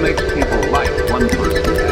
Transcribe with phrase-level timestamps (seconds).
[0.00, 1.85] makes people like one person.